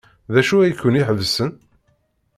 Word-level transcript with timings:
D 0.33 0.35
acu 0.41 0.55
ay 0.59 0.73
ken-iḥebsen? 0.73 1.51